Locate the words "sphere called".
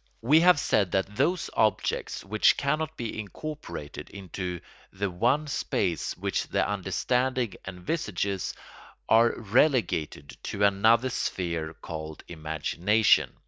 11.08-12.22